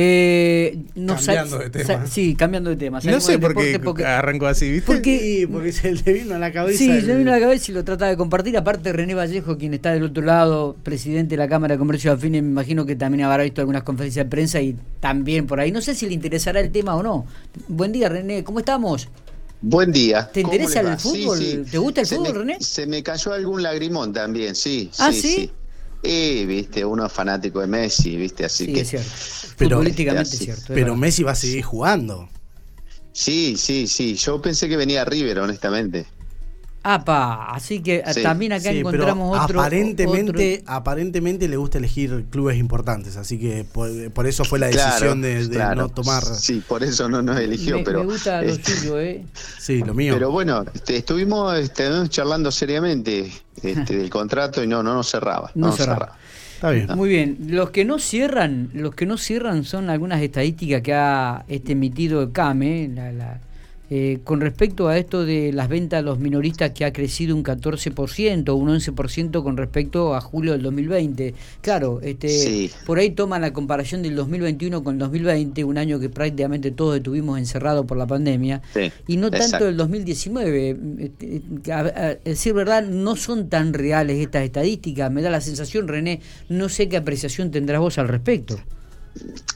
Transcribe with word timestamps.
Eh, 0.00 0.78
cambiando 0.94 1.58
de 1.58 1.70
tema. 1.70 2.06
Sí, 2.06 2.36
cambiando 2.36 2.70
de 2.70 2.76
tema. 2.76 3.00
No 3.02 3.20
sé 3.20 3.36
por 3.36 3.56
qué 3.56 3.80
porque, 3.80 4.04
arrancó 4.04 4.46
así, 4.46 4.70
¿viste? 4.70 4.86
Porque, 4.86 5.18
sí, 5.18 5.46
porque 5.48 5.72
se 5.72 5.92
le 5.92 6.12
vino 6.12 6.36
a 6.36 6.38
la 6.38 6.52
cabeza. 6.52 6.78
Sí, 6.78 6.86
se 6.86 7.02
le 7.02 7.16
vino 7.16 7.32
a 7.32 7.34
la 7.34 7.40
cabeza 7.40 7.72
y 7.72 7.74
lo 7.74 7.82
trata 7.82 8.06
de 8.06 8.16
compartir. 8.16 8.56
Aparte, 8.56 8.92
René 8.92 9.16
Vallejo, 9.16 9.58
quien 9.58 9.74
está 9.74 9.90
del 9.92 10.04
otro 10.04 10.22
lado, 10.22 10.76
presidente 10.84 11.30
de 11.30 11.38
la 11.38 11.48
Cámara 11.48 11.74
de 11.74 11.80
Comercio 11.80 12.12
de 12.12 12.16
Afines, 12.16 12.44
me 12.44 12.48
imagino 12.48 12.86
que 12.86 12.94
también 12.94 13.24
habrá 13.24 13.42
visto 13.42 13.60
algunas 13.60 13.82
conferencias 13.82 14.26
de 14.26 14.30
prensa 14.30 14.60
y 14.60 14.76
también 15.00 15.48
por 15.48 15.58
ahí. 15.58 15.72
No 15.72 15.80
sé 15.80 15.96
si 15.96 16.06
le 16.06 16.14
interesará 16.14 16.60
el 16.60 16.70
tema 16.70 16.94
o 16.94 17.02
no. 17.02 17.26
Buen 17.66 17.90
día, 17.90 18.08
René. 18.08 18.44
¿Cómo 18.44 18.60
estamos? 18.60 19.08
Buen 19.60 19.90
día. 19.90 20.30
¿Te 20.32 20.42
interesa 20.42 20.80
el 20.80 20.96
fútbol? 20.96 21.66
¿Te 21.68 21.78
gusta 21.78 22.02
el 22.02 22.06
fútbol, 22.06 22.36
René? 22.36 22.58
Se 22.60 22.86
me 22.86 23.02
cayó 23.02 23.32
algún 23.32 23.64
lagrimón 23.64 24.12
también, 24.12 24.54
sí. 24.54 24.92
¿Ah, 24.98 25.10
sí? 25.12 25.50
Y, 26.02 26.46
viste, 26.46 26.84
uno 26.84 27.06
es 27.06 27.12
fanático 27.12 27.60
de 27.60 27.66
Messi, 27.66 28.16
viste, 28.16 28.44
así 28.44 28.66
sí, 28.66 28.72
que. 28.72 28.80
Es 28.80 28.88
cierto. 28.88 29.10
Pero, 29.58 29.78
Políticamente 29.78 30.36
es 30.36 30.38
cierto. 30.38 30.72
pero 30.72 30.94
Messi 30.94 31.24
va 31.24 31.32
a 31.32 31.34
seguir 31.34 31.64
jugando. 31.64 32.28
Sí, 33.12 33.56
sí, 33.56 33.88
sí. 33.88 34.14
Yo 34.14 34.40
pensé 34.40 34.68
que 34.68 34.76
venía 34.76 35.04
River, 35.04 35.40
honestamente. 35.40 36.06
Apa, 36.90 37.50
así 37.50 37.80
que 37.80 38.02
también 38.22 38.54
acá 38.54 38.70
encontramos 38.70 39.38
otro. 39.38 39.60
Aparentemente, 39.60 40.62
aparentemente 40.64 41.46
le 41.46 41.58
gusta 41.58 41.76
elegir 41.76 42.24
clubes 42.30 42.56
importantes, 42.56 43.18
así 43.18 43.38
que 43.38 43.66
por, 43.70 44.26
eso 44.26 44.42
fue 44.46 44.58
la 44.58 44.68
decisión 44.68 45.20
de, 45.20 45.46
no 45.76 45.90
tomar. 45.90 46.24
Sí, 46.24 46.62
por 46.66 46.82
eso 46.82 47.06
no 47.06 47.20
nos 47.20 47.38
eligió, 47.40 47.84
pero. 47.84 48.00
Me 48.00 48.06
gusta 48.06 48.40
lo 48.40 48.54
suyo, 48.54 48.98
¿eh? 49.00 49.22
Sí, 49.58 49.80
lo 49.80 49.92
mío. 49.92 50.14
Pero 50.14 50.30
bueno, 50.30 50.64
este, 50.72 50.96
estuvimos, 50.96 51.58
este, 51.58 52.08
charlando 52.08 52.50
seriamente 52.50 53.30
este, 53.62 53.96
del 53.98 54.08
contrato 54.08 54.64
y 54.64 54.66
no, 54.66 54.82
no 54.82 54.94
nos 54.94 55.10
cerraba. 55.10 55.50
No, 55.54 55.72
cerraba. 55.72 56.16
Está 56.54 56.70
bien. 56.70 56.88
Muy 56.96 57.10
bien. 57.10 57.36
Los 57.48 57.68
que 57.68 57.84
no 57.84 57.98
cierran, 57.98 58.70
los 58.72 58.94
que 58.94 59.04
no 59.04 59.18
cierran 59.18 59.64
son 59.64 59.90
algunas 59.90 60.22
estadísticas 60.22 60.80
que 60.80 60.94
ha 60.94 61.44
este, 61.48 61.72
emitido 61.72 62.22
el 62.22 62.32
CAME, 62.32 62.88
la 62.88 63.40
eh, 63.90 64.18
con 64.22 64.40
respecto 64.40 64.88
a 64.88 64.98
esto 64.98 65.24
de 65.24 65.52
las 65.52 65.68
ventas 65.68 66.00
a 66.00 66.02
los 66.02 66.18
minoristas 66.18 66.72
que 66.72 66.84
ha 66.84 66.92
crecido 66.92 67.34
un 67.34 67.42
14%, 67.42 68.54
un 68.54 68.68
11% 68.68 69.42
con 69.42 69.56
respecto 69.56 70.14
a 70.14 70.20
julio 70.20 70.52
del 70.52 70.62
2020. 70.62 71.34
Claro, 71.62 72.00
este, 72.02 72.70
por 72.84 72.98
ahí 72.98 73.10
toman 73.10 73.40
la 73.40 73.52
comparación 73.52 74.02
del 74.02 74.14
2021 74.14 74.84
con 74.84 74.96
el 74.96 74.98
2020, 74.98 75.64
un 75.64 75.78
año 75.78 75.98
que 75.98 76.10
prácticamente 76.10 76.70
todos 76.70 76.98
estuvimos 76.98 77.38
encerrados 77.38 77.86
por 77.86 77.96
la 77.96 78.06
pandemia, 78.06 78.60
y 79.06 79.16
no 79.16 79.30
tanto 79.30 79.66
el 79.66 79.76
2019. 79.76 80.76
Este, 80.98 81.72
a, 81.72 82.14
decir 82.24 82.52
verdad, 82.52 82.84
no 82.84 83.16
son 83.16 83.48
tan 83.48 83.72
reales 83.72 84.18
estas 84.18 84.42
estadísticas. 84.42 85.10
Me 85.10 85.22
da 85.22 85.30
la 85.30 85.40
sensación, 85.40 85.88
René, 85.88 86.20
no 86.50 86.68
sé 86.68 86.88
qué 86.88 86.98
apreciación 86.98 87.50
tendrás 87.50 87.80
vos 87.80 87.98
al 87.98 88.08
respecto. 88.08 88.58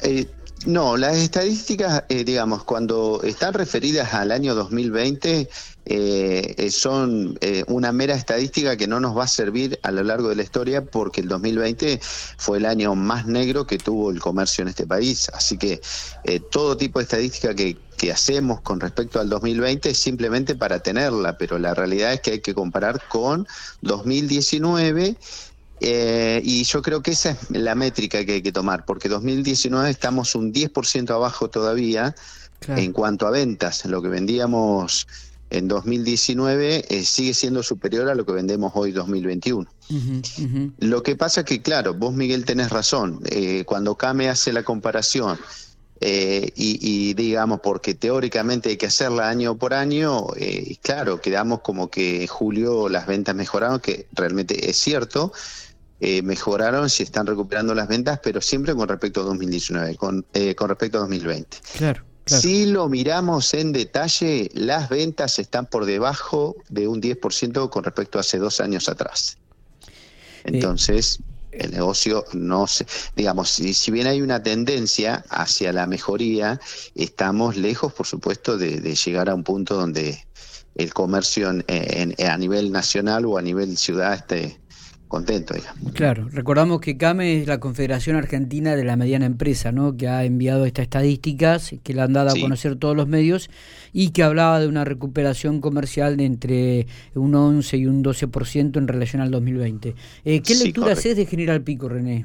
Eh, 0.03 0.27
no, 0.67 0.97
las 0.97 1.17
estadísticas, 1.17 2.05
eh, 2.09 2.25
digamos, 2.25 2.65
cuando 2.65 3.21
están 3.25 3.55
referidas 3.55 4.15
al 4.15 4.31
año 4.31 4.55
2020, 4.55 5.49
eh, 5.85 6.55
eh, 6.57 6.71
son 6.71 7.39
una 7.67 7.91
mera 7.91 8.15
estadística 8.15 8.77
que 8.77 8.87
no 8.87 9.01
nos 9.01 9.17
va 9.17 9.25
a 9.25 9.29
servir 9.29 9.81
a 9.83 9.91
lo 9.91 10.05
largo 10.05 10.29
de 10.29 10.37
la 10.37 10.43
historia 10.43 10.85
porque 10.85 11.21
el 11.21 11.29
2020 11.29 12.01
fue 12.37 12.59
el 12.59 12.67
año 12.67 12.95
más 12.95 13.27
negro 13.27 13.67
que 13.67 13.79
tuvo 13.79 14.11
el 14.11 14.21
comercio 14.21 14.63
en 14.63 14.69
este 14.69 14.87
país. 14.87 15.29
Así 15.35 15.59
que 15.59 15.81
todo 16.51 16.77
tipo 16.77 17.01
de 17.01 17.05
estadística 17.05 17.55
que, 17.55 17.77
que 17.97 18.13
hacemos 18.13 18.61
con 18.61 18.79
respecto 18.79 19.19
al 19.19 19.29
2020 19.29 19.91
es 19.91 19.99
simplemente 19.99 20.55
para 20.55 20.81
tenerla, 20.81 21.37
pero 21.39 21.59
la 21.59 21.75
realidad 21.75 22.13
es 22.13 22.21
que 22.21 22.33
hay 22.33 22.41
que 22.41 22.55
comparar 22.55 23.01
con 23.09 23.47
2019 23.81 25.17
eh, 25.85 26.41
y 26.45 26.63
yo 26.63 26.81
creo 26.81 27.03
que 27.03 27.11
esa 27.11 27.31
es 27.31 27.51
la 27.51 27.75
métrica 27.75 28.25
que 28.25 28.35
hay 28.35 28.43
que 28.43 28.53
tomar, 28.53 28.85
porque 28.85 29.09
2019 29.09 29.91
estamos 29.91 30.37
un 30.37 30.53
10% 30.53 31.11
abajo 31.11 31.51
todavía 31.51 32.15
en 32.69 32.93
cuanto 32.93 33.27
a 33.27 33.33
ventas. 33.33 33.85
Lo 33.87 34.01
que 34.01 34.09
vendíamos 34.09 35.09
en 35.51 35.67
2019 35.67 36.85
eh, 36.89 37.03
sigue 37.03 37.35
siendo 37.35 37.65
superior 37.65 38.09
a 38.09 38.15
lo 38.15 38.25
que 38.25 38.31
vendemos 38.31 38.71
hoy 38.77 38.93
2021. 38.93 39.69
Lo 40.79 41.03
que 41.03 41.17
pasa 41.17 41.45
que, 41.45 41.61
claro, 41.61 41.95
vos 41.95 42.15
Miguel 42.15 42.45
tenés 42.45 42.71
razón, 42.71 43.21
eh, 43.25 43.65
cuando 43.67 43.97
Came 43.97 44.29
hace 44.29 44.53
la 44.53 44.63
comparación 44.63 45.39
y, 46.01 46.51
y, 46.57 47.15
digamos, 47.15 47.61
porque 47.61 47.95
teóricamente 47.95 48.71
hay 48.71 48.77
que 48.77 48.87
hacerla 48.87 49.29
año 49.29 49.57
por 49.57 49.73
año, 49.73 50.27
claro, 50.81 51.21
quedamos 51.21 51.61
como 51.61 51.91
que 51.91 52.23
en 52.23 52.27
julio 52.27 52.89
las 52.89 53.07
ventas 53.07 53.37
mejoraron, 53.37 53.79
que 53.79 54.07
realmente 54.13 54.69
es 54.69 54.79
cierto, 54.79 55.33
eh, 56.05 56.21
mejoraron, 56.21 56.91
si 56.91 57.05
están 57.05 57.29
recuperando 57.29 57.77
las 57.77 57.87
ventas, 57.87 58.19
pero 58.25 58.41
siempre 58.41 58.75
con 58.75 58.89
respecto 58.89 59.21
a 59.21 59.23
2019, 59.23 59.95
con, 59.95 60.27
eh, 60.35 60.57
con 60.57 60.69
respecto 60.69 60.99
a 60.99 61.03
2020. 61.03 61.59
Claro. 61.79 62.03
Si 62.27 62.67
lo 62.67 62.89
miramos 62.89 63.55
en 63.55 63.71
detalle, 63.71 64.51
las 64.53 64.89
ventas 64.89 65.39
están 65.39 65.67
por 65.67 65.85
debajo 65.85 66.57
de 66.69 66.89
un 66.89 67.01
10% 67.01 67.71
con 67.71 67.85
respecto 67.85 68.19
a 68.19 68.23
hace 68.23 68.39
dos 68.39 68.61
años 68.61 68.89
atrás. 68.89 69.39
Entonces, 70.43 71.21
el 71.53 71.71
negocio 71.71 72.25
no 72.33 72.67
se, 72.67 72.85
digamos, 73.15 73.51
si, 73.51 73.73
si, 73.73 73.93
bien 73.93 74.09
hay 74.09 74.23
una 74.23 74.43
tendencia 74.43 75.25
hacia 75.31 75.73
la 75.73 75.87
mejoría, 75.87 76.61
estamos 76.97 77.57
lejos, 77.57 77.93
por 77.93 78.09
supuesto, 78.09 78.59
de, 78.59 78.81
llegar 78.81 79.31
a 79.31 79.37
un 79.37 79.45
punto 79.45 79.77
donde 79.77 80.27
el 80.75 80.93
comercio 80.93 81.51
a 81.51 82.39
nivel 82.39 82.73
nacional 82.73 83.25
o 83.27 83.39
a 83.39 83.43
nivel 83.43 83.77
ciudad 83.77 84.15
esté, 84.15 84.59
contento. 85.13 85.55
Claro, 85.93 86.27
recordamos 86.31 86.81
que 86.81 86.97
CAME 86.97 87.43
es 87.43 87.47
la 87.47 87.61
Confederación 87.61 88.17
Argentina 88.17 88.75
de 88.75 88.83
la 88.83 88.97
Mediana 88.97 89.27
Empresa, 89.27 89.71
¿no? 89.71 89.95
que 89.95 90.09
ha 90.09 90.25
enviado 90.25 90.65
estas 90.65 90.85
estadísticas, 90.85 91.75
que 91.83 91.93
la 91.93 92.05
han 92.05 92.15
dado 92.15 92.31
a 92.31 92.41
conocer 92.41 92.77
todos 92.77 92.97
los 92.97 93.07
medios 93.07 93.51
y 93.93 94.09
que 94.13 94.23
hablaba 94.23 94.59
de 94.59 94.69
una 94.69 94.87
recuperación 94.87 95.61
comercial 95.61 96.17
de 96.17 96.25
entre 96.25 96.87
un 97.15 97.35
11 97.35 97.77
y 97.77 97.87
un 97.87 98.03
12% 98.03 98.79
en 98.79 98.89
relación 98.89 99.21
al 99.21 99.31
2020. 99.31 99.95
Eh, 100.25 100.41
¿Qué 100.41 100.55
lectura 100.55 100.95
haces 100.95 101.15
de 101.15 101.27
General 101.27 101.61
Pico, 101.61 101.91
René? 101.91 102.25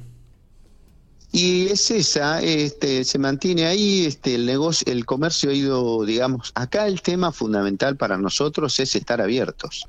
Y 1.34 1.68
es 1.68 1.92
esa, 1.92 2.42
este, 2.42 3.04
se 3.04 3.20
mantiene 3.20 3.66
ahí, 3.66 4.06
este, 4.06 4.36
el 4.36 4.46
negocio, 4.46 4.90
el 4.90 5.06
comercio 5.06 5.50
ha 5.50 5.54
ido, 5.54 6.06
digamos, 6.06 6.54
acá 6.56 6.88
el 6.88 7.02
tema 7.02 7.34
fundamental 7.34 7.98
para 7.98 8.18
nosotros 8.18 8.80
es 8.80 8.96
estar 8.96 9.20
abiertos 9.20 9.86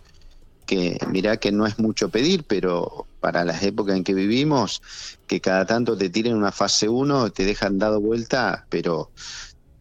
que 0.68 0.98
mirá 1.08 1.38
que 1.38 1.50
no 1.50 1.66
es 1.66 1.78
mucho 1.78 2.10
pedir, 2.10 2.44
pero 2.44 3.06
para 3.20 3.42
las 3.42 3.62
épocas 3.62 3.96
en 3.96 4.04
que 4.04 4.12
vivimos, 4.12 4.82
que 5.26 5.40
cada 5.40 5.64
tanto 5.64 5.96
te 5.96 6.10
tiren 6.10 6.36
una 6.36 6.52
fase 6.52 6.90
1, 6.90 7.30
te 7.30 7.46
dejan 7.46 7.78
dado 7.78 8.02
vuelta, 8.02 8.66
pero 8.68 9.10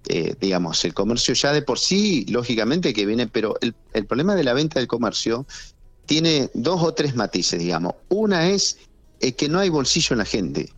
eh, 0.08 0.34
digamos, 0.40 0.86
el 0.86 0.94
comercio 0.94 1.34
ya 1.34 1.52
de 1.52 1.62
por 1.62 1.78
sí, 1.78 2.26
lógicamente 2.30 2.94
que 2.94 3.06
viene, 3.06 3.28
pero 3.28 3.56
el, 3.60 3.76
el 3.92 4.06
problema 4.06 4.34
de 4.34 4.46
la 4.46 4.54
venta 4.54 4.80
del 4.80 4.88
comercio 4.88 5.46
tiene 6.06 6.50
dos 6.54 6.82
o 6.82 6.94
tres 6.94 7.16
matices, 7.16 7.60
digamos. 7.60 7.96
Una 8.08 8.50
es 8.50 8.78
que 9.36 9.50
no 9.50 9.60
hay 9.60 9.68
bolsillo 9.68 10.14
en 10.14 10.20
la 10.20 10.26
gente. 10.26 10.70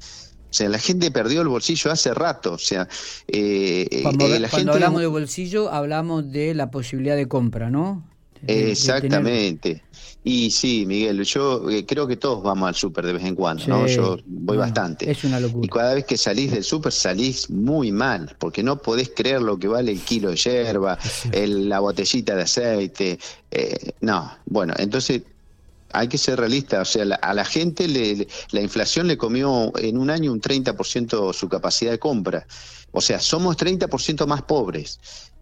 O 0.50 0.53
sea, 0.53 0.68
la 0.69 0.80
gente 0.80 1.12
perdió 1.12 1.42
el 1.42 1.50
bolsillo 1.50 1.92
hace 1.92 2.16
rato. 2.16 2.53
O 2.53 2.58
sea, 2.58 2.88
eh, 3.28 4.00
cuando, 4.02 4.25
eh, 4.25 4.50
hablamos 4.52 5.02
de 5.02 5.08
bolsillo, 5.08 5.69
hablamos 5.72 6.31
de 6.31 6.56
la 6.56 6.72
posibilidad 6.72 7.16
de 7.16 7.28
compra, 7.28 7.69
¿no? 7.69 8.09
Exactamente. 8.48 9.84
Y 10.24 10.52
sí, 10.52 10.86
Miguel, 10.86 11.24
yo 11.24 11.70
eh, 11.70 11.86
creo 11.86 12.06
que 12.06 12.18
todos 12.18 12.44
vamos 12.44 12.68
al 12.68 12.76
súper 12.76 13.06
de 13.06 13.14
vez 13.14 13.24
en 13.24 13.36
cuando, 13.36 13.66
¿no? 13.68 13.88
Yo 13.88 14.18
voy 14.26 14.58
bastante. 14.58 15.10
Es 15.10 15.24
una 15.24 15.40
locura. 15.40 15.66
Y 15.66 15.70
cada 15.70 15.94
vez 15.94 16.06
que 16.06 16.18
salís 16.18 16.52
del 16.52 16.64
súper 16.64 16.92
salís 16.92 17.50
muy 17.50 17.92
mal, 17.92 18.36
porque 18.38 18.62
no 18.62 18.82
podés 18.82 19.12
creer 19.16 19.42
lo 19.42 19.58
que 19.58 19.70
vale 19.70 19.94
el 19.94 20.02
kilo 20.02 20.30
de 20.30 20.36
hierba, 20.36 20.98
el, 21.32 21.70
la 21.70 21.80
botellita 21.80 22.36
de 22.36 22.42
aceite. 22.42 23.20
Eh, 23.50 23.94
no, 24.02 24.32
bueno, 24.46 24.74
entonces 24.78 25.22
hay 25.94 26.08
que 26.08 26.18
ser 26.18 26.40
realista, 26.40 26.82
o 26.82 26.86
sea, 26.86 27.04
a 27.04 27.34
la 27.34 27.46
gente 27.46 27.88
le, 27.88 28.28
la 28.52 28.62
inflación 28.62 29.08
le 29.08 29.18
comió 29.18 29.72
en 29.78 29.98
un 29.98 30.10
año 30.10 30.32
un 30.32 30.42
30% 30.42 31.34
su 31.34 31.50
capacidad 31.50 31.92
de 31.92 32.00
compra. 32.00 32.46
O 32.92 33.02
sea, 33.02 33.20
somos 33.20 33.58
30% 33.58 34.25
más 34.28 34.42
pobres. 34.42 35.00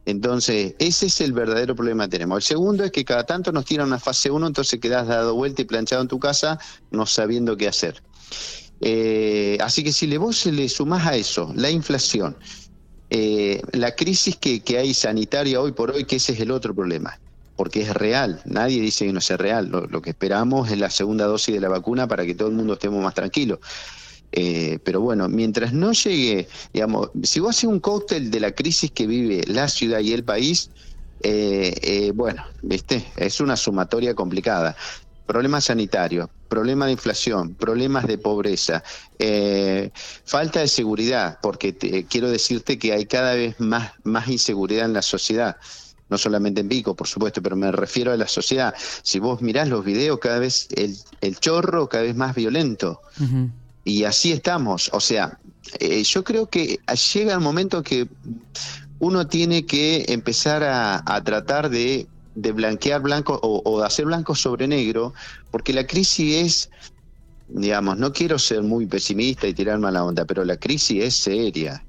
Entonces, 0.07 0.73
ese 0.79 1.07
es 1.07 1.19
el 1.19 1.33
verdadero 1.33 1.75
problema 1.75 2.05
que 2.05 2.11
tenemos. 2.11 2.37
El 2.37 2.43
segundo 2.43 2.85
es 2.85 2.93
que 2.93 3.03
cada 3.03 3.25
tanto 3.25 3.51
nos 3.51 3.65
tiran 3.65 3.87
una 3.87 3.99
fase 3.99 4.31
1, 4.31 4.47
entonces 4.47 4.79
quedas 4.79 5.05
dado 5.05 5.35
vuelta 5.35 5.61
y 5.61 5.65
planchado 5.65 6.01
en 6.01 6.07
tu 6.07 6.17
casa, 6.17 6.57
no 6.91 7.05
sabiendo 7.05 7.57
qué 7.57 7.67
hacer. 7.67 8.01
Eh, 8.79 9.57
así 9.59 9.83
que 9.83 9.91
si 9.91 10.07
le 10.07 10.17
vos 10.17 10.45
le 10.45 10.69
sumás 10.69 11.05
a 11.05 11.17
eso 11.17 11.51
la 11.57 11.69
inflación, 11.69 12.37
eh, 13.09 13.61
la 13.73 13.95
crisis 13.95 14.37
que, 14.37 14.61
hay 14.77 14.93
sanitaria 14.93 15.59
hoy 15.59 15.73
por 15.73 15.91
hoy, 15.91 16.05
que 16.05 16.15
ese 16.15 16.31
es 16.31 16.39
el 16.39 16.51
otro 16.51 16.73
problema, 16.73 17.19
porque 17.57 17.81
es 17.81 17.93
real, 17.93 18.39
nadie 18.45 18.79
dice 18.79 19.05
que 19.05 19.11
no 19.11 19.19
sea 19.19 19.35
real, 19.35 19.67
lo 19.67 20.01
que 20.01 20.11
esperamos 20.11 20.71
es 20.71 20.77
la 20.77 20.89
segunda 20.89 21.25
dosis 21.25 21.53
de 21.53 21.59
la 21.59 21.67
vacuna 21.67 22.07
para 22.07 22.25
que 22.25 22.33
todo 22.33 22.47
el 22.47 22.55
mundo 22.55 22.75
estemos 22.75 23.03
más 23.03 23.13
tranquilos. 23.13 23.59
Eh, 24.31 24.79
pero 24.83 25.01
bueno, 25.01 25.29
mientras 25.29 25.73
no 25.73 25.93
llegue, 25.93 26.47
digamos, 26.73 27.09
si 27.23 27.39
vos 27.39 27.51
haces 27.51 27.69
un 27.69 27.79
cóctel 27.79 28.29
de 28.29 28.39
la 28.39 28.51
crisis 28.51 28.91
que 28.91 29.07
vive 29.07 29.43
la 29.47 29.67
ciudad 29.67 29.99
y 29.99 30.13
el 30.13 30.23
país, 30.23 30.69
eh, 31.21 31.73
eh, 31.81 32.11
bueno, 32.13 32.43
viste, 32.61 33.11
es 33.15 33.39
una 33.39 33.55
sumatoria 33.55 34.13
complicada. 34.13 34.75
Problemas 35.25 35.65
sanitarios, 35.65 36.29
problemas 36.47 36.87
de 36.87 36.93
inflación, 36.93 37.55
problemas 37.55 38.07
de 38.07 38.17
pobreza, 38.17 38.83
eh, 39.19 39.91
falta 40.23 40.61
de 40.61 40.67
seguridad, 40.67 41.39
porque 41.41 41.75
quiero 42.07 42.29
decirte 42.29 42.79
que 42.79 42.93
hay 42.93 43.05
cada 43.05 43.33
vez 43.33 43.59
más, 43.59 43.91
más 44.03 44.29
inseguridad 44.29 44.85
en 44.85 44.93
la 44.93 45.01
sociedad 45.01 45.57
no 46.09 46.17
solamente 46.17 46.61
en 46.61 46.69
Pico, 46.69 46.95
por 46.95 47.05
supuesto, 47.05 47.41
pero 47.41 47.57
me 47.57 47.69
refiero 47.69 48.13
a 48.13 48.15
la 48.15 48.29
sociedad. 48.29 48.73
Si 49.03 49.19
vos 49.19 49.41
mirás 49.41 49.67
los 49.67 49.83
videos, 49.83 50.19
cada 50.19 50.39
vez 50.39 50.69
el, 50.73 50.95
el 51.19 51.37
chorro 51.37 51.89
cada 51.89 52.03
vez 52.03 52.15
más 52.15 52.33
violento. 52.33 53.01
Y 53.87 54.03
así 54.03 54.33
estamos. 54.33 54.89
O 54.91 54.99
sea, 54.99 55.39
eh, 55.79 56.03
yo 56.03 56.21
creo 56.21 56.47
que 56.47 56.81
llega 57.13 57.33
el 57.33 57.39
momento 57.39 57.81
que 57.81 58.09
uno 58.99 59.27
tiene 59.27 59.65
que 59.65 60.03
empezar 60.09 60.61
a, 60.61 61.23
tratar 61.23 61.69
de, 61.69 62.05
blanquear 62.35 63.01
blanco 63.01 63.39
o, 63.41 63.79
de 63.79 63.85
hacer 63.85 64.03
blanco 64.03 64.35
sobre 64.35 64.67
negro, 64.67 65.13
porque 65.51 65.71
la 65.71 65.87
crisis 65.87 66.35
es, 66.35 66.69
digamos, 67.47 67.97
no 67.97 68.11
quiero 68.11 68.37
ser 68.37 68.61
muy 68.61 68.87
pesimista 68.87 69.47
y 69.47 69.53
tirar 69.53 69.79
mala 69.79 70.03
onda, 70.03 70.25
pero 70.25 70.43
la 70.43 70.57
crisis 70.57 71.01
es 71.05 71.15
seria. 71.15 71.81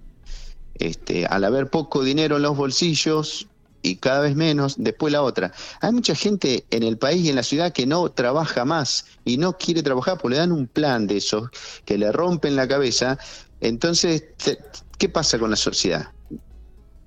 Este, 0.75 1.27
al 1.27 1.43
haber 1.43 1.69
poco 1.69 2.05
dinero 2.05 2.37
en 2.37 2.43
los 2.43 2.57
bolsillos 2.57 3.49
y 3.83 3.97
cada 3.97 4.21
vez 4.21 4.37
menos, 4.37 4.75
después 4.79 5.13
la 5.13 5.23
otra. 5.23 5.53
Hay 5.81 5.93
mucha 5.93 6.15
gente 6.15 6.65
en 6.71 6.83
el 6.83 6.99
país 6.99 7.25
y 7.25 7.31
en 7.31 7.37
la 7.37 7.43
ciudad 7.43 7.73
que 7.73 7.87
no 7.87 8.11
trabaja 8.11 8.65
más 8.65 9.07
y 9.25 9.37
no 9.37 9.57
quiere 9.57 9.83
trabajar 9.83 10.19
porque 10.19 10.35
le 10.35 10.41
dan 10.41 10.53
un 10.53 10.67
plan 10.67 11.07
de 11.07 11.19
esos 11.19 11.49
que 11.85 11.99
le 11.99 12.11
rompen 12.13 12.57
la 12.57 12.67
cabeza. 12.67 13.19
Entonces, 13.61 14.25
¿qué 14.99 15.09
pasa 15.09 15.39
con 15.39 15.51
la 15.51 15.57
sociedad? 15.57 16.13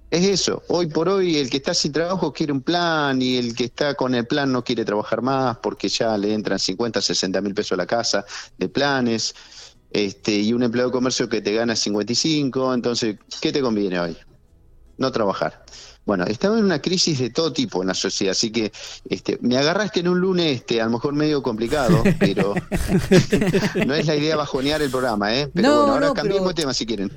Es 0.10 0.26
eso, 0.26 0.62
hoy 0.68 0.88
por 0.88 1.08
hoy 1.08 1.38
el 1.38 1.50
que 1.50 1.58
está 1.58 1.74
sin 1.74 1.94
trabajo 1.94 2.34
quiere 2.34 2.52
un 2.52 2.62
plan 2.62 3.22
y 3.22 3.38
el 3.38 3.56
que 3.56 3.64
está 3.64 3.96
con 3.96 4.14
el 4.14 4.28
plan 4.28 4.52
no 4.52 4.62
quiere 4.62 4.84
trabajar 4.84 5.22
más 5.22 5.58
porque 5.60 5.88
ya 5.88 6.18
le 6.18 6.34
entran 6.34 6.60
50, 6.60 7.02
60 7.02 7.40
mil 7.40 7.54
pesos 7.54 7.72
a 7.72 7.78
la 7.78 7.86
casa 7.86 8.26
de 8.58 8.68
planes, 8.68 9.34
este, 9.92 10.34
y 10.34 10.52
un 10.52 10.64
empleado 10.64 10.90
de 10.90 10.94
comercio 10.94 11.30
que 11.30 11.42
te 11.42 11.54
gana 11.54 11.76
55, 11.76 12.74
entonces, 12.74 13.18
¿qué 13.42 13.54
te 13.54 13.62
conviene 13.62 14.00
hoy? 14.02 14.18
No 14.98 15.12
trabajar. 15.14 15.64
Bueno, 16.04 16.26
estamos 16.26 16.58
en 16.58 16.66
una 16.66 16.82
crisis 16.82 17.20
de 17.20 17.30
todo 17.30 17.54
tipo 17.54 17.82
en 17.82 17.88
la 17.88 17.94
sociedad, 17.94 18.32
así 18.32 18.52
que 18.52 18.72
este, 19.08 19.38
me 19.42 19.56
agarraste 19.58 20.00
en 20.00 20.08
un 20.08 20.20
lunes, 20.20 20.58
este, 20.58 20.82
a 20.82 20.86
lo 20.86 20.92
mejor 20.92 21.14
medio 21.14 21.44
complicado, 21.44 22.02
pero 22.20 22.56
no 23.86 23.94
es 23.94 24.08
la 24.08 24.16
idea 24.16 24.36
bajonear 24.36 24.82
el 24.82 24.90
programa, 24.90 25.36
¿eh? 25.36 25.48
Pero 25.54 25.78
bueno, 25.78 25.94
ahora 25.94 26.14
cambiemos 26.14 26.48
de 26.50 26.54
tema 26.56 26.74
si 26.74 26.88
quieren. 26.88 27.12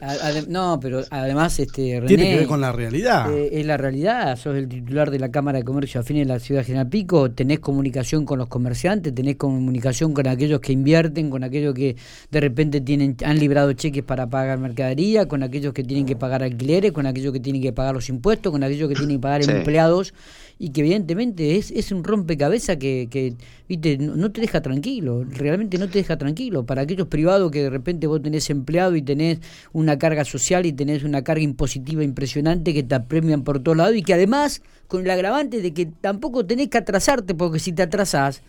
no, 0.48 0.78
pero 0.80 1.02
además, 1.10 1.58
este, 1.58 2.00
René, 2.00 2.06
Tiene 2.06 2.24
que 2.24 2.36
ver 2.40 2.46
con 2.46 2.60
la 2.60 2.72
realidad. 2.72 3.32
Eh, 3.32 3.60
es 3.60 3.66
la 3.66 3.78
realidad, 3.78 4.36
sos 4.36 4.54
el 4.54 4.68
titular 4.68 5.10
de 5.10 5.18
la 5.18 5.30
Cámara 5.30 5.58
de 5.58 5.64
Comercio 5.64 6.00
afín 6.00 6.18
en 6.18 6.28
la 6.28 6.38
ciudad 6.38 6.60
de 6.60 6.66
General 6.66 6.88
Pico, 6.88 7.30
tenés 7.30 7.60
comunicación 7.60 8.26
con 8.26 8.38
los 8.38 8.48
comerciantes, 8.48 9.14
tenés 9.14 9.36
comunicación 9.36 10.12
con 10.12 10.28
aquellos 10.28 10.60
que 10.60 10.72
invierten, 10.72 11.30
con 11.30 11.42
aquellos 11.42 11.74
que 11.74 11.96
de 12.30 12.40
repente 12.40 12.82
tienen 12.82 13.16
han 13.24 13.38
librado 13.38 13.72
cheques 13.72 14.02
para 14.02 14.28
pagar 14.28 14.58
mercadería, 14.58 15.26
con 15.26 15.42
aquellos 15.42 15.72
que 15.72 15.84
tienen 15.84 16.04
que 16.04 16.16
pagar 16.16 16.42
alquileres, 16.42 16.92
con 16.92 17.06
aquellos 17.06 17.32
que 17.32 17.40
tienen 17.40 17.62
que 17.62 17.72
pagar 17.72 17.94
los 17.94 18.08
impuestos, 18.10 18.52
con 18.52 18.62
aquellos 18.62 18.73
que 18.88 18.94
tienen 18.94 19.16
que 19.16 19.22
pagar 19.22 19.42
empleados 19.48 20.14
y 20.58 20.70
que 20.70 20.82
evidentemente 20.82 21.56
es, 21.56 21.70
es 21.70 21.90
un 21.90 22.04
rompecabezas 22.04 22.76
que, 22.76 23.08
que 23.10 23.34
viste 23.68 23.98
no, 23.98 24.30
te 24.30 24.40
deja 24.40 24.62
tranquilo, 24.62 25.24
realmente 25.24 25.78
no 25.78 25.88
te 25.88 25.98
deja 25.98 26.16
tranquilo. 26.16 26.64
Para 26.64 26.82
aquellos 26.82 27.08
privados 27.08 27.50
que 27.50 27.62
de 27.64 27.70
repente 27.70 28.06
vos 28.06 28.22
tenés 28.22 28.48
empleado 28.50 28.94
y 28.94 29.02
tenés 29.02 29.40
una 29.72 29.98
carga 29.98 30.24
social 30.24 30.64
y 30.66 30.72
tenés 30.72 31.02
una 31.02 31.22
carga 31.22 31.42
impositiva 31.42 32.04
impresionante 32.04 32.72
que 32.72 32.82
te 32.82 32.94
apremian 32.94 33.42
por 33.42 33.60
todos 33.60 33.76
lados 33.76 33.96
y 33.96 34.02
que 34.02 34.14
además 34.14 34.62
con 34.86 35.02
el 35.02 35.10
agravante 35.10 35.60
de 35.60 35.72
que 35.72 35.86
tampoco 35.86 36.46
tenés 36.46 36.68
que 36.68 36.78
atrasarte 36.78 37.34
porque 37.34 37.58
si 37.58 37.72
te 37.72 37.82
atrasás 37.82 38.42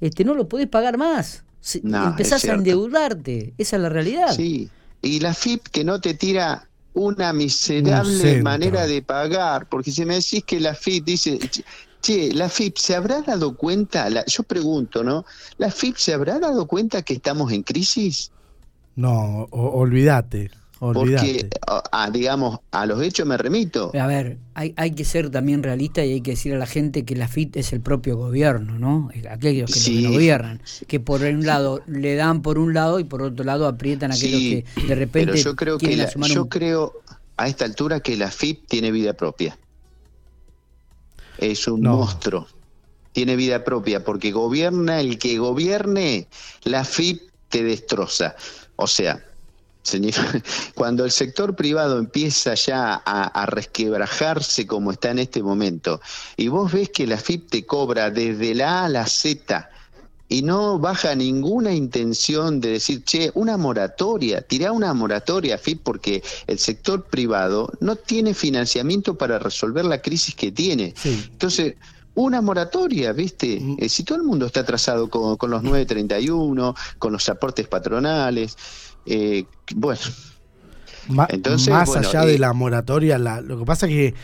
este, 0.00 0.24
no 0.24 0.34
lo 0.34 0.48
podés 0.48 0.68
pagar 0.68 0.96
más. 0.96 1.44
empezás 1.74 2.44
a 2.46 2.54
endeudarte, 2.54 3.52
esa 3.58 3.76
es 3.76 3.82
la 3.82 3.90
realidad. 3.90 4.32
Sí, 4.34 4.70
y 5.02 5.20
la 5.20 5.34
FIP 5.34 5.68
que 5.68 5.84
no 5.84 6.00
te 6.00 6.14
tira 6.14 6.69
una 6.94 7.32
miserable 7.32 8.42
manera 8.42 8.86
de 8.86 9.02
pagar, 9.02 9.68
porque 9.68 9.90
si 9.90 10.04
me 10.04 10.14
decís 10.14 10.44
que 10.44 10.60
la 10.60 10.74
FIP 10.74 11.04
dice, 11.04 11.38
che, 12.00 12.32
la 12.32 12.48
FIP 12.48 12.76
se 12.76 12.94
habrá 12.96 13.22
dado 13.22 13.56
cuenta, 13.56 14.08
yo 14.26 14.42
pregunto, 14.42 15.04
¿no? 15.04 15.24
¿La 15.58 15.70
FIP 15.70 15.96
se 15.96 16.14
habrá 16.14 16.38
dado 16.38 16.66
cuenta 16.66 17.02
que 17.02 17.14
estamos 17.14 17.52
en 17.52 17.62
crisis? 17.62 18.32
No, 18.96 19.46
olvídate. 19.50 20.50
Porque, 20.80 21.46
digamos, 22.10 22.60
a 22.70 22.86
los 22.86 23.02
hechos 23.02 23.26
me 23.26 23.36
remito. 23.36 23.92
A 23.94 24.06
ver, 24.06 24.38
hay, 24.54 24.72
hay 24.78 24.92
que 24.92 25.04
ser 25.04 25.28
también 25.28 25.62
realista 25.62 26.02
y 26.02 26.14
hay 26.14 26.20
que 26.22 26.30
decir 26.30 26.54
a 26.54 26.58
la 26.58 26.64
gente 26.64 27.04
que 27.04 27.14
la 27.16 27.28
FIT 27.28 27.58
es 27.58 27.74
el 27.74 27.82
propio 27.82 28.16
gobierno, 28.16 28.78
¿no? 28.78 29.10
Aquellos 29.28 29.70
que 29.70 30.00
lo 30.00 30.12
gobiernan. 30.12 30.62
Que 30.86 30.98
por 30.98 31.20
un 31.20 31.44
lado 31.44 31.82
le 31.86 32.14
dan 32.14 32.40
por 32.40 32.58
un 32.58 32.72
lado 32.72 32.98
y 32.98 33.04
por 33.04 33.20
otro 33.20 33.44
lado 33.44 33.66
aprietan 33.66 34.10
a 34.10 34.14
aquellos 34.14 34.40
que 34.40 34.86
de 34.86 34.94
repente. 34.94 35.32
Pero 35.32 35.44
yo 35.44 35.54
creo 35.54 35.76
que 35.76 36.08
yo 36.28 36.48
creo 36.48 36.94
a 37.36 37.46
esta 37.46 37.66
altura 37.66 38.00
que 38.00 38.16
la 38.16 38.30
FIP 38.30 38.66
tiene 38.66 38.90
vida 38.90 39.12
propia. 39.12 39.58
Es 41.36 41.68
un 41.68 41.82
monstruo. 41.82 42.46
Tiene 43.12 43.36
vida 43.36 43.64
propia 43.64 44.02
porque 44.02 44.32
gobierna 44.32 45.00
el 45.00 45.18
que 45.18 45.36
gobierne, 45.36 46.26
la 46.64 46.86
FIP 46.86 47.20
te 47.50 47.62
destroza. 47.64 48.34
O 48.76 48.86
sea, 48.86 49.22
cuando 50.74 51.04
el 51.04 51.10
sector 51.10 51.56
privado 51.56 51.98
empieza 51.98 52.54
ya 52.54 52.94
a, 52.94 53.46
resquebrajarse 53.46 54.66
como 54.66 54.92
está 54.92 55.10
en 55.10 55.20
este 55.20 55.42
momento, 55.42 56.00
y 56.36 56.48
vos 56.48 56.72
ves 56.72 56.90
que 56.90 57.06
la 57.06 57.16
FIP 57.16 57.50
te 57.50 57.66
cobra 57.66 58.10
desde 58.10 58.54
la 58.54 58.80
A 58.80 58.84
a 58.84 58.88
la 58.88 59.06
Z 59.06 59.70
y 60.28 60.42
no 60.42 60.78
baja 60.78 61.14
ninguna 61.16 61.74
intención 61.74 62.60
de 62.60 62.70
decir, 62.70 63.02
che, 63.02 63.32
una 63.34 63.56
moratoria, 63.56 64.40
tirá 64.42 64.70
una 64.70 64.94
moratoria, 64.94 65.58
FIP, 65.58 65.82
porque 65.82 66.22
el 66.46 66.58
sector 66.60 67.04
privado 67.06 67.72
no 67.80 67.96
tiene 67.96 68.32
financiamiento 68.32 69.18
para 69.18 69.40
resolver 69.40 69.84
la 69.84 70.00
crisis 70.00 70.36
que 70.36 70.52
tiene. 70.52 70.94
Entonces, 71.04 71.74
una 72.14 72.40
moratoria, 72.40 73.12
¿viste? 73.12 73.58
Mm. 73.60 73.76
Eh, 73.80 73.88
si 73.88 74.04
todo 74.04 74.18
el 74.18 74.24
mundo 74.24 74.46
está 74.46 74.60
atrasado 74.60 75.10
con, 75.10 75.36
con 75.36 75.50
los 75.50 75.62
931, 75.62 76.74
con 76.98 77.12
los 77.12 77.28
aportes 77.28 77.66
patronales, 77.66 78.56
eh, 79.06 79.44
bueno. 79.74 80.00
Entonces, 81.28 81.68
más 81.68 81.94
allá 81.96 82.24
de 82.24 82.34
eh, 82.34 82.38
la 82.38 82.52
moratoria, 82.52 83.18
lo 83.18 83.58
que 83.58 83.64
pasa 83.64 83.86
es 83.86 83.92
que, 83.92 84.14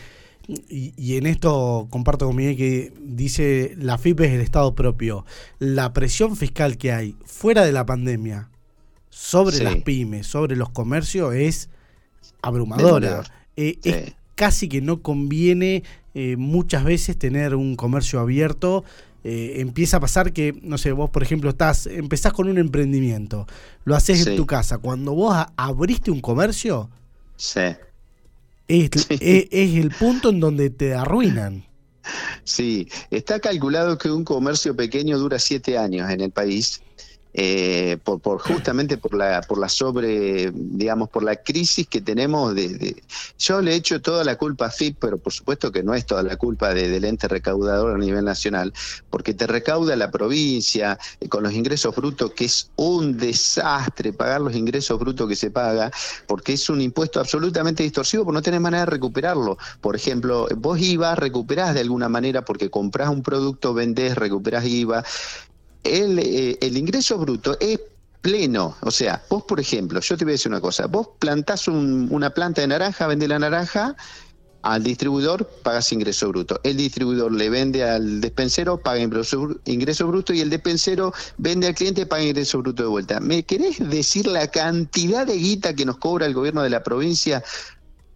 y, 0.69 1.17
en 1.17 1.25
esto 1.25 1.87
comparto 1.89 2.27
con 2.27 2.35
Miguel 2.35 2.55
que 2.55 2.93
dice, 3.01 3.75
la 3.77 3.97
FIP 3.97 4.21
es 4.21 4.31
el 4.31 4.41
Estado 4.41 4.73
propio. 4.73 5.25
La 5.59 5.91
presión 5.91 6.37
fiscal 6.37 6.77
que 6.77 6.93
hay 6.93 7.15
fuera 7.25 7.65
de 7.65 7.73
la 7.73 7.85
pandemia 7.85 8.49
sobre 9.09 9.61
las 9.63 9.77
pymes, 9.77 10.27
sobre 10.27 10.55
los 10.55 10.69
comercios, 10.69 11.33
es 11.33 11.69
abrumadora. 12.41 13.23
Eh, 13.57 13.79
es 13.83 14.13
casi 14.35 14.69
que 14.69 14.81
no 14.81 15.01
conviene 15.01 15.83
muchas 16.37 16.83
veces 16.83 17.17
tener 17.17 17.53
un 17.53 17.75
comercio 17.75 18.19
abierto 18.19 18.83
eh, 19.29 19.59
empieza 19.59 19.97
a 19.97 19.99
pasar 19.99 20.31
que, 20.31 20.57
no 20.63 20.77
sé, 20.77 20.93
vos 20.93 21.09
por 21.09 21.21
ejemplo 21.21 21.49
estás, 21.49 21.85
empezás 21.85 22.31
con 22.31 22.47
un 22.47 22.57
emprendimiento, 22.57 23.45
lo 23.83 23.93
haces 23.93 24.25
en 24.25 24.37
tu 24.37 24.45
casa, 24.45 24.77
cuando 24.77 25.13
vos 25.13 25.35
abriste 25.57 26.11
un 26.11 26.21
comercio, 26.21 26.89
sí. 27.35 27.75
es, 28.69 29.09
el 29.51 29.91
punto 29.99 30.29
en 30.29 30.39
donde 30.39 30.69
te 30.69 30.95
arruinan. 30.95 31.65
Sí, 32.45 32.87
está 33.11 33.41
calculado 33.41 33.97
que 33.97 34.09
un 34.09 34.23
comercio 34.23 34.73
pequeño 34.77 35.17
dura 35.17 35.39
siete 35.39 35.77
años 35.77 36.09
en 36.09 36.21
el 36.21 36.31
país 36.31 36.81
eh, 37.39 37.99
por, 38.03 38.19
por, 38.19 38.39
justamente 38.39 38.97
por 38.97 39.13
la 39.13 39.41
por 39.41 39.59
la 39.59 39.69
sobre 39.69 40.51
digamos 40.51 41.07
por 41.09 41.21
la 41.21 41.35
crisis 41.35 41.87
que 41.87 42.01
tenemos 42.01 42.55
de, 42.55 43.03
yo 43.37 43.61
le 43.61 43.75
echo 43.75 44.01
toda 44.01 44.23
la 44.23 44.37
culpa 44.37 44.65
a 44.65 44.71
FIP 44.71 44.97
pero 44.99 45.19
por 45.19 45.31
supuesto 45.31 45.71
que 45.71 45.83
no 45.83 45.93
es 45.93 46.07
toda 46.07 46.23
la 46.23 46.35
culpa 46.35 46.73
de, 46.73 46.89
del 46.89 47.05
ente 47.05 47.27
recaudador 47.27 47.93
a 47.93 47.97
nivel 47.99 48.25
nacional 48.25 48.73
porque 49.11 49.35
te 49.35 49.45
recauda 49.45 49.95
la 49.95 50.09
provincia 50.09 50.97
eh, 51.19 51.29
con 51.29 51.43
los 51.43 51.53
ingresos 51.53 51.95
brutos 51.95 52.31
que 52.31 52.45
es 52.45 52.71
un 52.75 53.17
desastre 53.17 54.13
pagar 54.13 54.41
los 54.41 54.55
ingresos 54.55 54.97
brutos 54.97 55.29
que 55.29 55.35
se 55.35 55.51
paga 55.51 55.91
porque 56.25 56.53
es 56.53 56.67
un 56.71 56.81
impuesto 56.81 57.19
absolutamente 57.19 57.83
distorsivo 57.83 58.25
porque 58.25 58.33
no 58.35 58.41
tenés 58.41 58.61
manera 58.61 58.85
de 58.85 58.91
recuperarlo. 58.91 59.59
Por 59.79 59.95
ejemplo 59.95 60.47
vos 60.57 60.79
IVA 60.79 61.13
recuperás 61.13 61.75
de 61.75 61.81
alguna 61.81 62.09
manera 62.09 62.43
porque 62.43 62.71
comprás 62.71 63.09
un 63.09 63.21
producto 63.21 63.75
vendés 63.75 64.15
recuperás 64.15 64.65
IVA 64.65 65.03
el, 65.83 66.19
eh, 66.19 66.57
el 66.61 66.77
ingreso 66.77 67.17
bruto 67.17 67.57
es 67.59 67.79
pleno. 68.21 68.75
O 68.81 68.91
sea, 68.91 69.23
vos, 69.29 69.43
por 69.43 69.59
ejemplo, 69.59 69.99
yo 69.99 70.17
te 70.17 70.25
voy 70.25 70.31
a 70.31 70.33
decir 70.33 70.51
una 70.51 70.61
cosa, 70.61 70.87
vos 70.87 71.09
plantás 71.19 71.67
una 71.67 72.29
planta 72.31 72.61
de 72.61 72.67
naranja, 72.67 73.07
vendés 73.07 73.29
la 73.29 73.39
naranja, 73.39 73.95
al 74.63 74.83
distribuidor 74.83 75.47
pagas 75.63 75.91
ingreso 75.93 76.27
bruto. 76.27 76.59
El 76.63 76.77
distribuidor 76.77 77.31
le 77.31 77.49
vende 77.49 77.83
al 77.83 78.19
despensero, 78.19 78.77
paga 78.77 78.99
ingreso 78.99 80.07
bruto 80.07 80.33
y 80.33 80.41
el 80.41 80.49
despensero 80.49 81.13
vende 81.37 81.67
al 81.67 81.75
cliente, 81.75 82.05
paga 82.05 82.23
ingreso 82.23 82.59
bruto 82.59 82.83
de 82.83 82.89
vuelta. 82.89 83.19
¿Me 83.19 83.43
querés 83.43 83.77
decir 83.89 84.27
la 84.27 84.47
cantidad 84.47 85.25
de 85.25 85.37
guita 85.37 85.73
que 85.73 85.85
nos 85.85 85.97
cobra 85.97 86.25
el 86.25 86.33
gobierno 86.33 86.63
de 86.63 86.69
la 86.69 86.83
provincia 86.83 87.43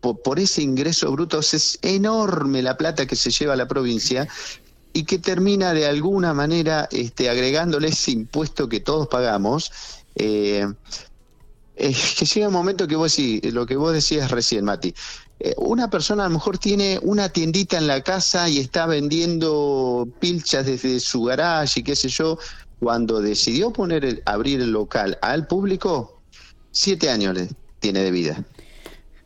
por 0.02 0.40
ese 0.40 0.62
ingreso 0.62 1.10
bruto? 1.12 1.40
Es 1.40 1.80
enorme 1.84 2.62
la 2.62 2.76
plata 2.76 3.06
que 3.06 3.16
se 3.16 3.30
lleva 3.32 3.54
a 3.54 3.58
la 3.58 3.68
provincia 3.68 4.28
y 4.94 5.04
que 5.04 5.20
termina 5.20 5.74
de 5.74 5.88
alguna 5.88 6.34
manera 6.34 6.88
este, 6.92 7.30
agregándole 7.30 7.90
ese 7.90 8.12
impuesto 8.12 8.68
que 8.68 8.80
todos 8.80 9.08
pagamos. 9.08 9.72
Eh, 10.16 10.68
que 11.76 12.26
llega 12.26 12.48
un 12.48 12.54
momento 12.54 12.88
que 12.88 12.96
vos 12.96 13.12
sí, 13.12 13.42
lo 13.42 13.66
que 13.66 13.76
vos 13.76 13.94
decías 13.94 14.30
recién, 14.30 14.66
Mati, 14.66 14.94
eh, 15.40 15.56
una 15.58 15.90
persona 15.90 16.26
a 16.26 16.28
lo 16.28 16.34
mejor 16.36 16.58
tiene 16.58 17.00
una 17.02 17.30
tiendita 17.30 17.78
en 17.78 17.88
la 17.88 18.02
casa 18.02 18.48
y 18.48 18.60
está 18.60 18.86
vendiendo 18.86 20.08
pilchas 20.20 20.66
desde 20.66 21.00
su 21.00 21.24
garage 21.24 21.80
y 21.80 21.84
qué 21.84 21.96
sé 21.96 22.10
yo, 22.10 22.38
cuando 22.80 23.22
decidió 23.22 23.72
poner 23.72 24.22
abrir 24.26 24.62
el 24.62 24.72
local 24.72 25.18
al 25.22 25.48
público, 25.48 26.22
siete 26.72 27.10
años 27.10 27.36
le 27.36 27.50
tiene 27.80 28.02
de 28.02 28.12
vida. 28.12 28.46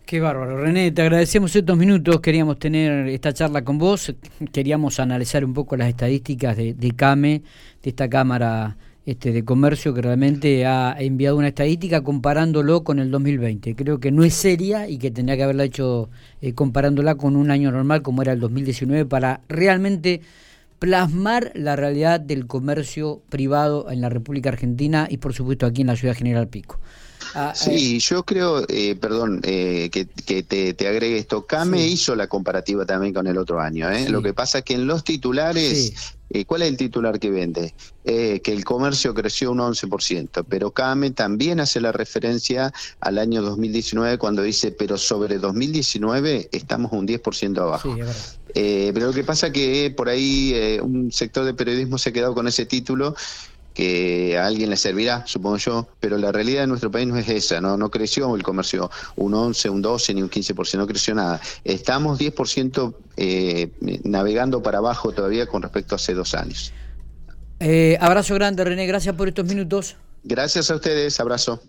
Qué 0.06 0.20
bárbaro. 0.20 0.62
René, 0.62 0.92
te 0.92 1.02
agradecemos 1.02 1.56
estos 1.56 1.76
minutos. 1.76 2.20
Queríamos 2.22 2.60
tener 2.60 3.08
esta 3.08 3.34
charla 3.34 3.64
con 3.64 3.80
vos. 3.80 4.14
Queríamos 4.52 5.00
analizar 5.00 5.44
un 5.44 5.56
poco 5.56 5.76
las 5.78 5.90
estadísticas 5.90 6.56
de, 6.56 6.94
CAME, 6.96 7.42
de 7.82 7.90
esta 7.90 8.08
Cámara 8.08 8.78
este, 9.08 9.32
de 9.32 9.44
Comercio, 9.44 9.96
que 9.96 10.04
realmente 10.04 10.64
ha 10.68 10.96
enviado 11.00 11.38
una 11.38 11.48
estadística 11.48 12.02
comparándolo 12.02 12.84
con 12.84 13.00
el 13.00 13.10
2020. 13.10 13.74
Creo 13.74 14.00
que 14.00 14.12
no 14.12 14.24
es 14.24 14.36
seria 14.36 14.88
y 14.88 15.00
que 15.00 15.10
tendría 15.10 15.38
que 15.38 15.44
haberla 15.44 15.64
hecho 15.64 16.12
eh, 16.40 16.54
comparándola 16.54 17.16
con 17.16 17.36
un 17.36 17.50
año 17.50 17.72
normal 17.72 18.04
como 18.04 18.22
era 18.22 18.34
el 18.34 18.40
2019 18.40 19.06
para 19.06 19.42
realmente 19.50 20.22
plasmar 20.78 21.52
la 21.56 21.76
realidad 21.76 22.20
del 22.20 22.46
comercio 22.46 23.24
privado 23.30 23.90
en 23.90 24.02
la 24.02 24.10
República 24.10 24.50
Argentina 24.50 25.08
y 25.10 25.18
por 25.18 25.34
supuesto 25.34 25.66
aquí 25.66 25.82
en 25.82 25.88
la 25.88 25.96
ciudad 25.96 26.14
General 26.14 26.48
Pico. 26.48 26.80
Ah, 27.34 27.53
sí, 27.55 27.96
eh, 27.96 28.00
yo 28.00 28.24
creo, 28.24 28.65
eh, 28.67 28.96
perdón, 28.96 29.41
eh, 29.44 29.89
que, 29.91 30.44
te, 30.44 30.88
agregue 30.88 31.17
esto. 31.17 31.46
Came 31.46 31.86
hizo 31.86 32.15
la 32.15 32.27
comparativa 32.27 32.86
también 32.86 33.13
con 33.13 33.27
el 33.27 33.38
otro 33.38 33.60
año. 33.60 33.88
Lo 34.10 34.22
que 34.22 34.34
pasa 34.34 34.60
es 34.60 34.63
que 34.63 34.74
en 34.74 34.88
los 34.88 35.03
titulares, 35.03 36.15
¿cuál 36.46 36.62
es 36.62 36.70
el 36.70 36.77
titular 36.77 37.20
que 37.20 37.29
vende? 37.29 37.74
que 38.03 38.41
el 38.46 38.63
comercio 38.63 39.15
creció 39.15 39.51
un 39.51 39.58
11%, 39.58 40.46
pero 40.48 40.70
Came 40.70 41.10
también 41.10 41.60
hace 41.60 41.82
la 41.82 41.91
referencia 41.91 42.72
al 43.00 43.17
año 43.17 43.41
2019 43.41 44.20
cuando 44.20 44.44
dice, 44.44 44.72
pero 44.72 44.98
sobre 45.00 45.39
2019 45.39 46.50
estamos 46.51 46.91
un 46.91 47.08
10% 47.08 47.58
abajo. 47.58 47.98
pero 48.53 49.08
lo 49.08 49.12
que 49.13 49.24
pasa 49.24 49.51
que 49.51 49.91
por 49.96 50.10
ahí 50.10 50.79
un 50.84 51.12
sector 51.12 51.46
de 51.46 51.55
periodismo 51.55 51.98
se 51.98 52.10
ha 52.10 52.13
quedado 52.13 52.36
con 52.36 52.48
ese 52.48 52.67
título 52.67 53.15
que 53.75 54.38
a 54.38 54.48
alguien 54.48 54.70
le 54.70 54.77
servirá, 54.77 55.24
supongo 55.27 55.58
yo, 55.58 55.88
pero 56.00 56.17
la 56.17 56.32
realidad 56.32 56.62
de 56.62 56.67
nuestro 56.67 56.89
país 56.89 57.05
no 57.05 57.17
es 57.17 57.27
esa, 57.27 57.60
no, 57.60 57.77
no 57.77 57.91
creció 57.91 58.34
el 58.36 58.41
comercio 58.41 58.89
un 59.17 59.34
11, 59.34 59.70
un 59.70 59.82
12 59.82 60.13
ni 60.13 60.22
un 60.22 60.29
15%, 60.29 60.77
no 60.77 60.88
creció 60.88 61.13
nada. 61.13 61.41
Estamos 61.65 62.17
10% 62.17 62.96
eh, 63.17 63.70
navegando 64.05 64.63
para 64.63 64.77
abajo 64.77 65.12
todavía 65.12 65.46
con 65.46 65.62
respecto 65.62 65.94
a 65.94 65.98
hace 65.98 66.13
dos 66.13 66.34
años. 66.34 66.72
Eh, 67.60 67.98
abrazo 68.00 68.34
grande, 68.36 68.63
René, 68.63 68.88
gracias 68.88 69.13
por 69.13 69.27
estos 69.27 69.46
minutos. 69.46 69.98
Gracias 70.24 70.72
a 70.72 70.75
ustedes, 70.75 71.20
abrazo. 71.20 71.62